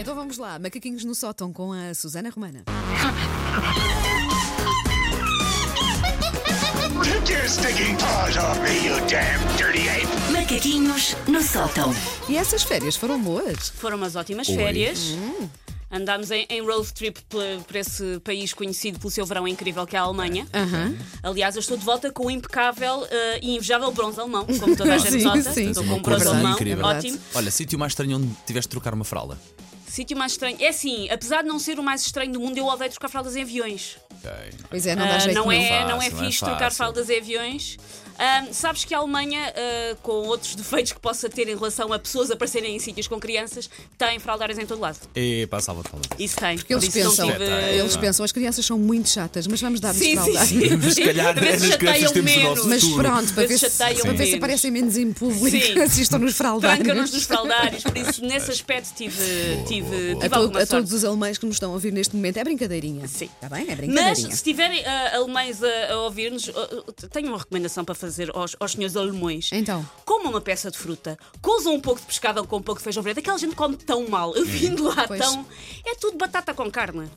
[0.00, 2.64] Então vamos lá, macaquinhos no sótão com a Susana Romana.
[7.04, 10.32] Take your stinking paws off me, you damn dirty ape!
[10.32, 11.94] Macaquinhos no sótão.
[12.28, 13.68] E essas férias foram boas?
[13.76, 15.14] Foram umas ótimas férias.
[15.92, 19.96] Andámos em, em road trip por, por esse país conhecido pelo seu verão incrível que
[19.96, 20.46] é a Alemanha.
[21.22, 24.94] Aliás, eu estou de volta com o impecável eh, e invejável bronze alemão, como toda
[24.94, 25.42] a gente Sim, nota.
[25.52, 25.68] sim.
[25.68, 26.84] Estou Sim, com um uma bronze alemão, incrível.
[26.86, 27.18] ótimo.
[27.34, 29.36] Olha, sítio mais estranho onde tiveste de trocar uma fralda.
[29.90, 30.56] Sítio mais estranho.
[30.60, 33.34] É assim, apesar de não ser o mais estranho do mundo, eu odeio trocar fraldas
[33.36, 33.96] em aviões.
[34.12, 34.30] Ok.
[34.70, 36.26] Pois é, não dá Ah, jeito não, é, Não é não é fácil, não é
[36.26, 36.76] fixe trocar fácil.
[36.76, 37.76] fraldas em aviões.
[38.22, 41.98] Ah, sabes que a Alemanha, ah, com outros defeitos que possa ter em relação a
[41.98, 44.98] pessoas aparecerem em sítios com crianças, tem fraldários em todo lado.
[45.16, 46.06] E passava de fralda.
[46.18, 46.56] Isso tem.
[46.58, 47.44] Porque eles pensam, tive...
[47.44, 50.76] eles pensam, as crianças são muito chatas, mas vamos dar-lhes Sim, sim, sim.
[50.76, 52.58] Mas se calhar Às vezes nas crianças chateiam temos o menos.
[52.58, 55.80] nosso Mas pronto, para ver, se, chateiam para ver se aparecem menos em público, Sim.
[55.80, 56.84] assistam nos fraldários.
[56.84, 59.16] Tranca-nos dos fraldários, por isso nesse aspecto tive,
[59.66, 60.70] tive, tive A, to- alguma a sorte.
[60.70, 63.06] todos os alemães que nos estão a ouvir neste momento, é brincadeirinha.
[63.08, 63.26] Sim.
[63.34, 63.64] Está bem?
[63.64, 64.36] É Mas brincadeirinha.
[64.36, 66.52] se tiverem ah, alemães a, a ouvir-nos, ah,
[66.88, 69.50] ah, tenho uma recomendação para fazer aos, aos senhores alemães.
[69.52, 69.88] Então.
[70.04, 73.02] Comam uma peça de fruta, cozam um pouco de pescado com um pouco de feijão
[73.02, 73.20] verde.
[73.20, 74.34] Aquela gente come tão mal.
[74.34, 75.20] Eu vim de lá Pois.
[75.20, 75.46] tão.
[75.86, 77.08] É tudo batata com carne.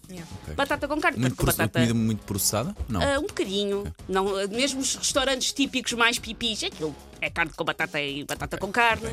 [0.55, 1.20] Batata com carne.
[1.20, 1.80] Muito com batata.
[1.80, 2.75] comida muito processada?
[2.89, 3.02] Não.
[3.02, 3.83] Ah, um bocadinho.
[4.08, 8.72] Não, mesmo os restaurantes típicos mais pipis, aquilo é carne com batata e batata com
[8.72, 9.09] carne.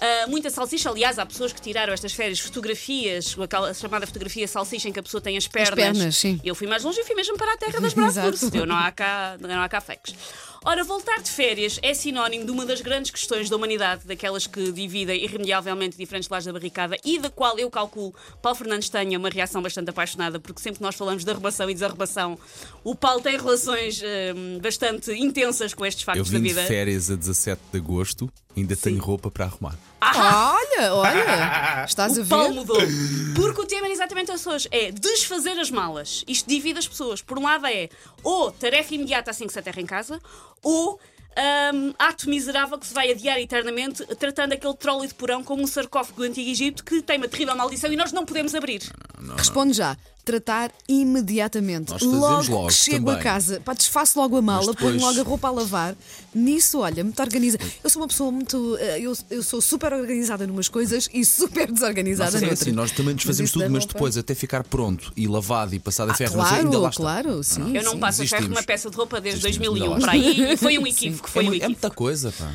[0.00, 4.88] Ah, muita salsicha, aliás, há pessoas que tiraram estas férias fotografias, aquela chamada fotografia salsicha
[4.88, 5.74] em que a pessoa tem as pernas.
[5.74, 6.40] pernas, sim.
[6.42, 7.92] Eu fui mais longe e fui mesmo para a terra das.
[8.54, 10.14] Eu não há cá, não há cá fakes.
[10.62, 14.70] Ora, voltar de férias é sinónimo de uma das grandes questões da humanidade, daquelas que
[14.72, 19.30] dividem irremediavelmente diferentes lados da barricada e da qual eu calculo Paulo Fernandes tenha uma
[19.30, 22.38] reação bastante apaixonada, porque sempre que nós falamos de arrumação e desarrumação,
[22.84, 26.66] o Paulo tem relações hum, bastante intensas com estes Eu factos da vim de vida.
[26.66, 29.78] férias a 17 de agosto, ainda tenho roupa para arrumar.
[30.02, 32.54] Olha, olha, estás a O Paulo ver?
[32.54, 32.80] mudou.
[33.34, 36.24] Porque o tema é exatamente esse hoje: é desfazer as malas.
[36.26, 37.20] Isto divide as pessoas.
[37.20, 37.88] Por um lado é
[38.22, 40.18] ou tarefa imediata assim que se aterra em casa,
[40.62, 40.98] ou
[41.74, 45.66] hum, ato miserável que se vai adiar eternamente, tratando aquele trolley de porão como um
[45.66, 48.82] sarcófago do Antigo Egito que tem uma terrível maldição e nós não podemos abrir.
[49.36, 49.96] Responde já.
[50.22, 51.90] Tratar imediatamente.
[51.90, 53.20] Nós logo, logo que chego também.
[53.20, 55.96] a casa, pá, desfaço logo a mala, depois- ponho logo a roupa a lavar.
[56.34, 57.58] Nisso, olha, muito organiza.
[57.82, 58.76] Eu sou uma pessoa muito.
[58.78, 62.60] eh, Eu, eu sou super organizada numas coisas e super desorganizada é noutras.
[62.62, 66.12] assim, nós também desfazemos tudo, mas depois até ficar pronto e lavado e passado a
[66.12, 67.56] Ah, ferro, não sei, ainda lá claro, está.
[67.56, 67.76] claro, sim.
[67.76, 67.98] Eu não sim.
[67.98, 70.78] passo a ferro numa peça de roupa desde Desistimos, 2001 ainda para aí e foi
[70.78, 71.19] um equívoco.
[71.28, 72.50] É, Foi um mu- é muita coisa, pá.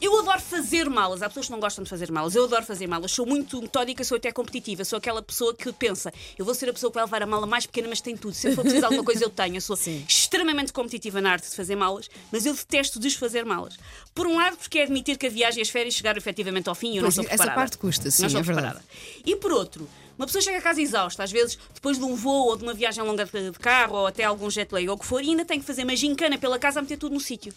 [0.00, 1.22] Eu adoro fazer malas.
[1.22, 2.34] Há pessoas que não gostam de fazer malas.
[2.34, 3.10] Eu adoro fazer malas.
[3.12, 4.84] Sou muito metódica, sou até competitiva.
[4.84, 7.46] Sou aquela pessoa que pensa, eu vou ser a pessoa que vai levar a mala
[7.46, 8.34] mais pequena, mas tem tudo.
[8.34, 9.56] Se eu for precisar de alguma coisa, eu tenho.
[9.56, 9.76] Eu sou
[10.08, 13.76] extremamente competitiva na arte de fazer malas, mas eu detesto desfazer malas.
[14.14, 16.74] Por um lado, porque é admitir que a viagem e as férias chegaram efetivamente ao
[16.74, 17.54] fim e eu não essa preparada.
[17.54, 18.78] parte custa, sim, não estou é verdade.
[18.78, 19.22] preparada.
[19.24, 22.48] E por outro, uma pessoa chega a casa exausta, às vezes depois de um voo
[22.48, 24.98] ou de uma viagem longa de de carro ou até algum jet lag ou o
[24.98, 27.20] que for, e ainda tem que fazer uma gincana pela casa a meter tudo no
[27.20, 27.52] sítio.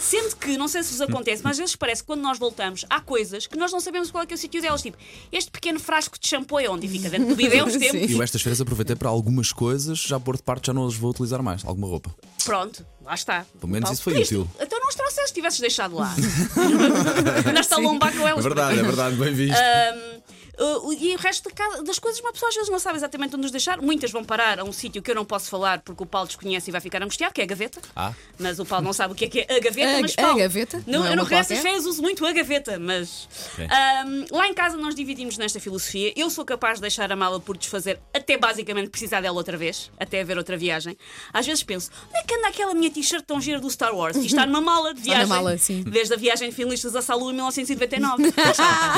[0.00, 2.84] Sendo que, não sei se vos acontece, mas às vezes parece que quando nós voltamos,
[2.88, 4.80] há coisas que nós não sabemos qual é, que é o sítio delas.
[4.80, 4.96] Tipo,
[5.32, 6.86] este pequeno frasco de shampoo é onde?
[6.88, 8.08] Fica dentro do bidé uns tempos.
[8.10, 10.94] E eu estas férias aproveitei para algumas coisas, já pôr de parte, já não as
[10.94, 11.64] vou utilizar mais.
[11.64, 12.14] Alguma roupa.
[12.44, 13.44] Pronto, lá está.
[13.60, 14.36] Pelo menos Paulo, isso foi triste.
[14.36, 14.50] útil.
[14.60, 16.14] Então não os trouxeste, tivesses deixado lá.
[17.48, 18.38] Andaste a lombar com elas.
[18.38, 19.58] É verdade, é verdade, bem visto.
[19.58, 20.20] Ahm,
[20.60, 23.34] uh, e o resto da casa- das coisas, uma pessoa às vezes não sabe exatamente
[23.34, 23.80] onde nos deixar.
[23.80, 26.70] Muitas vão parar a um sítio que eu não posso falar porque o Paulo desconhece
[26.70, 27.80] e vai ficar angustiado, que é a gaveta.
[27.94, 28.12] Ah.
[28.38, 29.96] Mas o Paulo não sabe o que é que é a gaveta.
[29.98, 30.82] A- mas a Paulo, gaveta?
[30.86, 31.62] Não, Não é eu resto das qualquer?
[31.62, 33.28] férias uso muito a gaveta, mas.
[33.58, 36.12] Ahm, lá em casa nós dividimos nesta filosofia.
[36.16, 39.90] Eu sou capaz de deixar a mala por desfazer até basicamente precisar dela outra vez,
[39.98, 40.96] até haver outra viagem.
[41.32, 44.16] Às vezes penso, onde é que anda aquela minha t-shirt tão gira do Star Wars?
[44.16, 45.26] E está numa mala de viagem.
[45.26, 45.82] mala, sim.
[45.82, 48.32] Desde a viagem de finalistas a Salu em 1999.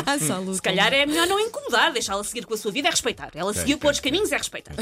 [0.07, 0.55] Ah, saúde.
[0.57, 3.31] Se calhar é melhor não incomodar, deixá-la seguir com a sua vida, é respeitar.
[3.35, 4.75] Ela seguiu por outros caminhos, é respeitar.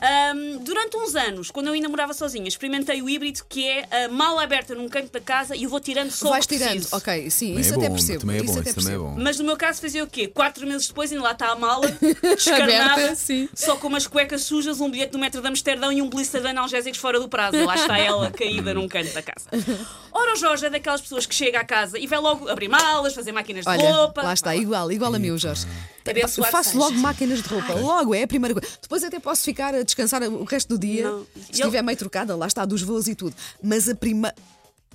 [0.00, 4.08] Ahm, durante uns anos, quando eu ainda morava sozinha, experimentei o híbrido que é a
[4.08, 6.70] mala aberta num canto da casa e eu vou tirando só Vais o que tirando,
[6.72, 6.96] preciso.
[6.96, 8.20] ok, sim, Também isso é até bom, percebo.
[8.20, 9.14] também é isso bom, até isso também é percebo.
[9.16, 9.22] bom.
[9.22, 10.28] Mas no meu caso fazia o quê?
[10.28, 11.86] Quatro meses depois ainda lá está a mala,
[12.36, 13.48] descarnada, Aberta, sim.
[13.54, 16.48] só com umas cuecas sujas, um bilhete do metro de Amsterdão e um blister de
[16.48, 17.62] analgésicos fora do prazo.
[17.64, 19.48] Lá está ela caída num canto da casa.
[20.12, 23.14] Ora, o Jorge é daquelas pessoas que chega à casa e vai logo abrir malas,
[23.14, 24.22] fazer máquinas de Olha, roupa.
[24.22, 25.66] lá está, igual, igual a mim, Jorge.
[26.20, 26.78] Eu faço seja.
[26.78, 28.68] logo máquinas de roupa, logo, é a primeira coisa.
[28.80, 31.26] Depois até posso ficar a descansar o resto do dia, Não.
[31.46, 33.34] se estiver meio trocada, lá está, dos voos e tudo.
[33.62, 34.32] Mas a prima.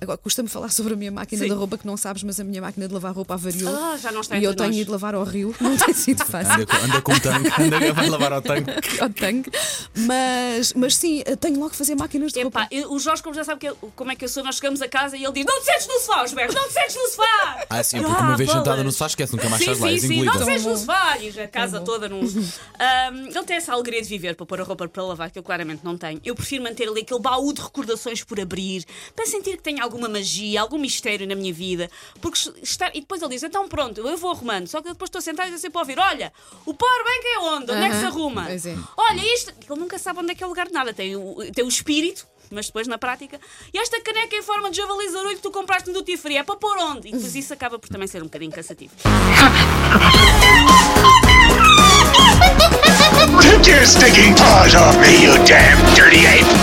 [0.00, 1.48] Agora, custa-me falar sobre a minha máquina Sim.
[1.48, 3.74] de roupa que não sabes, mas a minha máquina de lavar roupa avariou.
[3.74, 4.78] Ah, já não está E eu tenho nós.
[4.78, 6.52] ido lavar ao rio, não tem sido fácil.
[6.54, 8.70] Anda, com- anda com o tanque, anda, vai lavar ao tanque.
[9.00, 9.50] ao tanque.
[9.94, 12.68] Mas, mas sim, tenho logo que fazer máquinas de roupa.
[12.70, 14.80] Eu- o Jorge, como já sabe que eu- como é que eu sou, nós chegamos
[14.82, 17.08] a casa e ele diz: Não te sentes no sofá, Osberto, não te sentes no
[17.08, 17.66] sofá!
[17.70, 18.64] Ah, sim, porque uma vez bolas.
[18.64, 20.32] sentada no sofá esquece, nunca mais Sim, estás lá, sim, és sim, engolida.
[20.32, 20.76] não te sentes no bom.
[20.76, 22.20] sofá e a casa toda num.
[22.20, 25.42] Ahm, ele tem essa alegria de viver para pôr a roupa para lavar, que eu
[25.42, 26.20] claramente não tenho.
[26.24, 28.84] Eu prefiro manter ali aquele baú de recordações por abrir,
[29.16, 31.90] para sentir que tenho alguma magia, algum mistério na minha vida.
[32.20, 32.90] Porque está...
[32.94, 34.68] E depois ele diz: Então pronto, eu vou arrumando.
[34.68, 36.32] Só que eu depois estou sentada e estou sempre a ouvir: Olha,
[36.64, 37.72] o powerbank é onde?
[37.72, 38.44] Onde é que se arruma?
[38.46, 38.76] pois é.
[38.96, 39.52] Olha, isto.
[39.68, 40.92] Ele nunca sabe onde é que é o lugar de nada.
[40.92, 42.26] Tem o, tem o espírito.
[42.50, 43.38] Mas depois na prática,
[43.74, 46.42] e esta caneca em forma de javali zarulho que tu compraste no Duty Free é
[46.42, 47.08] para pôr onde?
[47.08, 48.94] E depois isso acaba por também ser um bocadinho cansativo.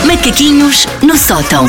[0.06, 1.66] Macaquinhos no sótão.